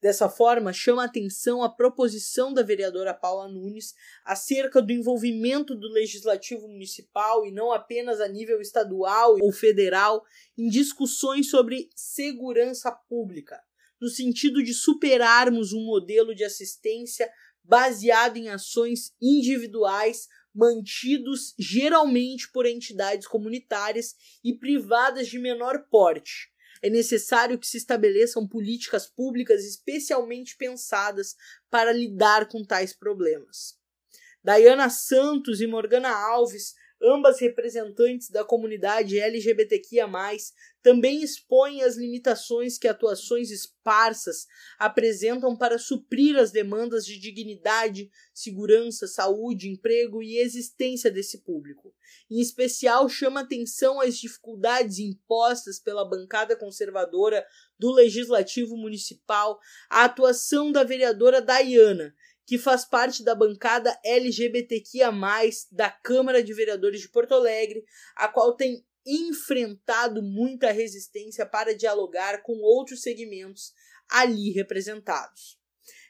Dessa 0.00 0.28
forma, 0.28 0.72
chama 0.72 1.04
atenção 1.04 1.62
a 1.62 1.68
proposição 1.68 2.52
da 2.52 2.62
vereadora 2.62 3.14
Paula 3.14 3.48
Nunes 3.48 3.94
acerca 4.24 4.82
do 4.82 4.92
envolvimento 4.92 5.74
do 5.74 5.88
legislativo 5.88 6.68
municipal 6.68 7.46
e 7.46 7.50
não 7.50 7.72
apenas 7.72 8.20
a 8.20 8.28
nível 8.28 8.60
estadual 8.60 9.36
ou 9.40 9.52
federal 9.52 10.24
em 10.56 10.68
discussões 10.68 11.50
sobre 11.50 11.88
segurança 11.94 12.92
pública, 12.92 13.60
no 14.00 14.08
sentido 14.08 14.62
de 14.62 14.74
superarmos 14.74 15.72
um 15.72 15.84
modelo 15.84 16.34
de 16.34 16.44
assistência 16.44 17.30
baseado 17.64 18.36
em 18.36 18.48
ações 18.48 19.14
individuais 19.20 20.28
mantidos 20.56 21.54
geralmente 21.58 22.50
por 22.50 22.66
entidades 22.66 23.26
comunitárias 23.26 24.16
e 24.42 24.54
privadas 24.54 25.28
de 25.28 25.38
menor 25.38 25.86
porte. 25.90 26.50
É 26.82 26.88
necessário 26.88 27.58
que 27.58 27.66
se 27.66 27.76
estabeleçam 27.76 28.46
políticas 28.46 29.06
públicas 29.06 29.64
especialmente 29.64 30.56
pensadas 30.56 31.36
para 31.70 31.92
lidar 31.92 32.48
com 32.48 32.64
tais 32.64 32.92
problemas. 32.92 33.78
Diana 34.42 34.88
Santos 34.88 35.60
e 35.60 35.66
Morgana 35.66 36.10
Alves 36.10 36.74
ambas 37.02 37.40
representantes 37.40 38.30
da 38.30 38.44
comunidade 38.44 39.18
LGBTQIA, 39.18 40.06
também 40.82 41.22
expõem 41.22 41.82
as 41.82 41.96
limitações 41.96 42.78
que 42.78 42.86
atuações 42.86 43.50
esparsas 43.50 44.46
apresentam 44.78 45.56
para 45.56 45.78
suprir 45.78 46.36
as 46.36 46.52
demandas 46.52 47.04
de 47.04 47.18
dignidade, 47.18 48.10
segurança, 48.32 49.06
saúde, 49.06 49.68
emprego 49.68 50.22
e 50.22 50.38
existência 50.38 51.10
desse 51.10 51.42
público. 51.42 51.92
Em 52.30 52.40
especial, 52.40 53.08
chama 53.08 53.40
atenção 53.40 54.00
às 54.00 54.16
dificuldades 54.16 54.98
impostas 54.98 55.80
pela 55.80 56.08
bancada 56.08 56.56
conservadora 56.56 57.44
do 57.78 57.92
Legislativo 57.92 58.76
Municipal 58.76 59.58
à 59.90 60.04
atuação 60.04 60.70
da 60.72 60.84
vereadora 60.84 61.42
Dayana, 61.42 62.14
que 62.46 62.56
faz 62.56 62.84
parte 62.84 63.24
da 63.24 63.34
bancada 63.34 63.98
LGBTQIA, 64.04 65.10
da 65.72 65.90
Câmara 65.90 66.42
de 66.42 66.54
Vereadores 66.54 67.00
de 67.00 67.08
Porto 67.08 67.34
Alegre, 67.34 67.84
a 68.14 68.28
qual 68.28 68.54
tem 68.54 68.86
enfrentado 69.04 70.22
muita 70.22 70.70
resistência 70.70 71.44
para 71.44 71.74
dialogar 71.74 72.42
com 72.42 72.54
outros 72.60 73.02
segmentos 73.02 73.72
ali 74.08 74.52
representados. 74.52 75.58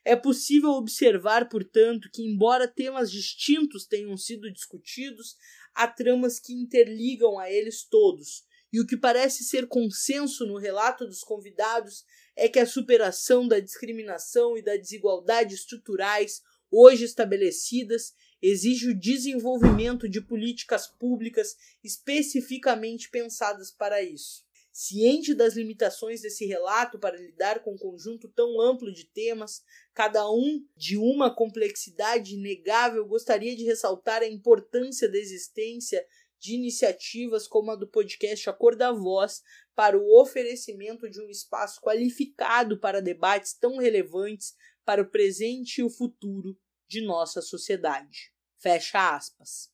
É 0.05 0.15
possível 0.15 0.71
observar, 0.71 1.49
portanto, 1.49 2.09
que, 2.13 2.23
embora 2.23 2.69
temas 2.69 3.11
distintos 3.11 3.87
tenham 3.87 4.17
sido 4.17 4.53
discutidos, 4.53 5.37
há 5.75 5.89
tramas 5.89 6.39
que 6.39 6.53
interligam 6.53 7.39
a 7.39 7.51
eles 7.51 7.85
todos, 7.85 8.45
e 8.73 8.81
o 8.81 8.87
que 8.87 8.97
parece 8.97 9.43
ser 9.45 9.67
consenso 9.67 10.47
no 10.47 10.59
relato 10.59 11.07
dos 11.07 11.21
convidados 11.21 12.05
é 12.37 12.49
que 12.49 12.59
a 12.59 12.67
superação 12.67 13.49
da 13.49 13.59
discriminação 13.59 14.57
e 14.57 14.63
da 14.63 14.77
desigualdade 14.77 15.55
estruturais 15.55 16.43
hoje 16.71 17.05
estabelecidas 17.05 18.13
exige 18.43 18.91
o 18.91 18.99
desenvolvimento 18.99 20.09
de 20.09 20.21
políticas 20.21 20.87
públicas 20.87 21.57
especificamente 21.83 23.09
pensadas 23.11 23.71
para 23.71 24.03
isso. 24.03 24.45
Ciente 24.71 25.33
das 25.33 25.55
limitações 25.55 26.21
desse 26.21 26.45
relato 26.45 26.99
para 26.99 27.17
lidar 27.17 27.63
com 27.63 27.73
um 27.73 27.79
conjunto 27.79 28.29
tão 28.29 28.61
amplo 28.61 28.93
de 28.93 29.07
temas, 29.07 29.63
cada 29.95 30.31
um 30.31 30.63
de 30.77 30.99
uma 30.99 31.35
complexidade 31.35 32.35
inegável, 32.35 33.07
gostaria 33.07 33.57
de 33.57 33.65
ressaltar 33.65 34.21
a 34.21 34.27
importância 34.27 35.11
da 35.11 35.17
existência 35.17 36.07
de 36.39 36.55
iniciativas 36.55 37.47
como 37.47 37.71
a 37.71 37.77
do 37.77 37.87
podcast 37.87 38.49
A 38.49 38.53
Cor 38.53 38.77
da 38.77 38.93
Voz 38.93 39.43
para 39.75 39.99
o 39.99 40.21
oferecimento 40.21 41.09
de 41.09 41.21
um 41.21 41.29
espaço 41.29 41.81
qualificado 41.81 42.79
para 42.79 43.03
debates 43.03 43.55
tão 43.55 43.79
relevantes 43.79 44.55
para 44.85 45.03
o 45.03 45.11
presente 45.11 45.79
e 45.81 45.85
o 45.85 45.91
futuro 45.91 46.59
de 46.89 47.05
nossa 47.05 47.43
sociedade. 47.43 48.33
Fecha 48.59 49.15
aspas. 49.15 49.71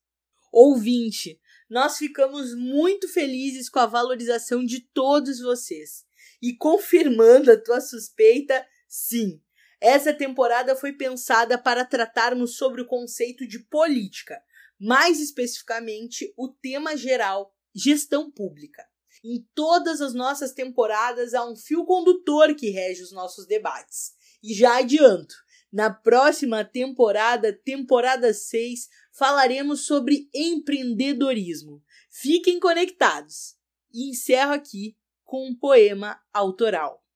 Ouvinte, 0.53 1.41
Nós 1.69 1.97
ficamos 1.97 2.55
muito 2.55 3.09
felizes 3.09 3.71
com 3.71 3.79
a 3.79 3.87
valorização 3.87 4.63
de 4.63 4.81
todos 4.81 5.41
vocês. 5.41 6.05
E 6.43 6.55
confirmando 6.55 7.51
a 7.51 7.57
tua 7.57 7.81
suspeita, 7.81 8.67
sim, 8.87 9.41
essa 9.81 10.13
temporada 10.13 10.77
foi 10.77 10.93
pensada 10.93 11.57
para 11.57 11.85
tratarmos 11.85 12.57
sobre 12.57 12.83
o 12.83 12.87
conceito 12.87 13.47
de 13.47 13.59
política, 13.59 14.43
mais 14.83 15.21
especificamente 15.21 16.35
o 16.37 16.49
tema 16.49 16.97
geral, 16.97 17.55
gestão 17.73 18.29
pública. 18.29 18.85
Em 19.23 19.47
todas 19.55 20.01
as 20.01 20.13
nossas 20.13 20.53
temporadas 20.53 21.35
há 21.35 21.49
um 21.49 21.55
fio 21.55 21.85
condutor 21.85 22.53
que 22.57 22.69
rege 22.69 23.01
os 23.01 23.13
nossos 23.13 23.47
debates. 23.47 24.13
E 24.43 24.53
já 24.53 24.79
adianto, 24.79 25.37
na 25.73 25.89
próxima 25.89 26.65
temporada, 26.65 27.53
temporada 27.53 28.35
6, 28.35 28.89
falaremos 29.13 29.87
sobre 29.87 30.29
empreendedorismo. 30.35 31.81
Fiquem 32.11 32.59
conectados. 32.59 33.57
E 33.95 34.11
encerro 34.11 34.53
aqui 34.53 34.99
com 35.23 35.47
um 35.47 35.55
poema 35.55 36.21
autoral. 36.33 37.07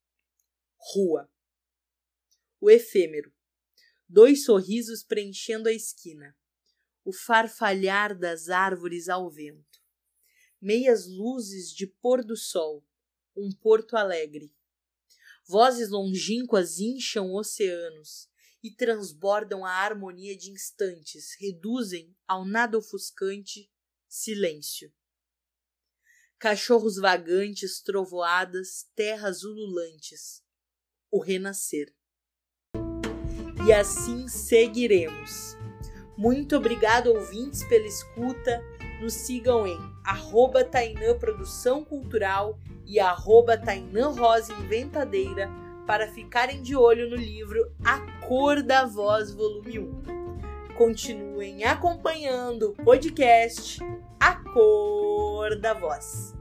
Rua. 0.95 1.29
O 2.61 2.71
efêmero. 2.71 3.33
Dois 4.09 4.45
sorrisos 4.45 5.03
preenchendo 5.03 5.69
a 5.69 5.73
esquina. 5.73 6.37
O 7.07 7.13
farfalhar 7.13 8.19
das 8.19 8.49
árvores 8.49 9.09
ao 9.09 9.31
vento. 9.31 9.81
Meias 10.61 11.07
luzes 11.07 11.71
de 11.71 11.87
pôr 11.87 12.25
do 12.25 12.37
sol. 12.37 12.85
Um 13.37 13.53
porto 13.53 13.97
alegre. 13.97 14.53
Vozes 15.47 15.89
longínquas 15.89 16.81
incham 16.81 17.33
oceanos 17.33 18.29
e 18.61 18.75
transbordam 18.75 19.65
a 19.65 19.71
harmonia 19.71 20.37
de 20.37 20.51
instantes, 20.51 21.37
reduzem 21.39 22.13
ao 22.27 22.45
nada 22.45 22.77
ofuscante 22.77 23.71
silêncio. 24.09 24.93
Cachorros 26.41 26.97
vagantes, 26.97 27.81
trovoadas, 27.81 28.91
terras 28.97 29.45
ululantes. 29.45 30.43
O 31.09 31.23
renascer. 31.23 31.95
E 33.65 33.73
assim 33.73 34.27
seguiremos. 34.27 35.57
Muito 36.17 36.57
obrigado, 36.57 37.09
ouvintes, 37.09 37.63
pela 37.65 37.87
escuta. 37.87 38.65
Nos 39.01 39.13
sigam 39.13 39.67
em 39.67 39.79
arroba 40.03 40.65
Tainã 40.65 41.19
Produção 41.19 41.85
Cultural 41.85 42.59
e 42.87 42.99
arroba 42.99 43.59
Tainã 43.59 44.09
Rosa 44.09 44.53
Inventadeira 44.55 45.51
para 45.87 46.09
ficarem 46.09 46.63
de 46.63 46.75
olho 46.75 47.11
no 47.11 47.17
livro 47.17 47.71
A 47.85 48.01
Cor 48.27 48.63
da 48.63 48.85
Voz, 48.87 49.33
volume 49.33 49.79
1. 49.79 50.75
Continuem 50.77 51.65
acompanhando 51.65 52.71
o 52.71 52.85
podcast 52.85 53.79
A 54.19 54.37
Cor 54.37 55.57
da 55.59 55.75
Voz. 55.75 56.36